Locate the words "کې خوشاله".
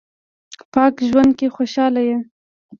1.39-2.01